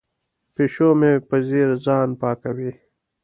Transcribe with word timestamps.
پیشو 0.53 0.89
مې 0.99 1.11
په 1.27 1.35
ځیر 1.47 1.69
ځان 1.85 2.09
پاکوي. 2.21 2.71